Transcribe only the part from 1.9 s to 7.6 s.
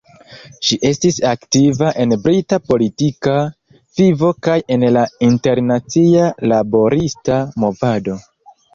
en brita politika vivo kaj en la internacia laborista